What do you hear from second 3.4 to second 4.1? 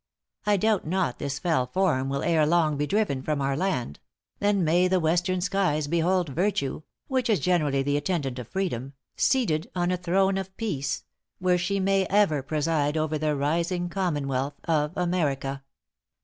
land: